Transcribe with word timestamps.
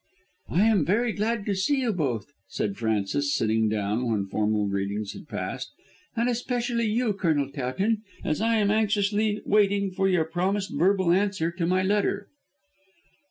"I 0.49 0.65
am 0.65 0.83
very 0.83 1.13
glad 1.13 1.45
to 1.45 1.53
see 1.53 1.81
you 1.81 1.93
both," 1.93 2.33
said 2.47 2.75
Frances, 2.75 3.35
sitting 3.35 3.69
down 3.69 4.09
when 4.11 4.25
formal 4.25 4.67
greetings 4.67 5.13
had 5.13 5.27
passed, 5.27 5.71
"and 6.15 6.27
especially 6.27 6.87
you, 6.87 7.13
Colonel 7.13 7.51
Towton, 7.51 8.01
as 8.23 8.41
I 8.41 8.55
am 8.55 8.71
anxiously 8.71 9.43
waiting 9.45 9.91
for 9.91 10.09
your 10.09 10.25
promised 10.25 10.71
verbal 10.75 11.11
answer 11.11 11.51
to 11.51 11.67
my 11.67 11.83
letter." 11.83 12.29